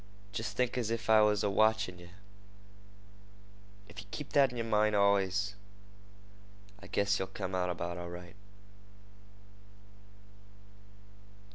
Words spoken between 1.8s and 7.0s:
yeh. If yeh keep that in yer mind allus, I